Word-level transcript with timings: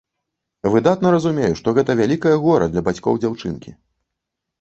Выдатна 0.75 1.09
разумею, 1.15 1.49
што 1.59 1.73
гэта 1.79 1.91
вялікае 1.99 2.33
гора 2.45 2.65
для 2.73 2.83
бацькоў 2.87 3.21
дзяўчынкі. 3.21 3.75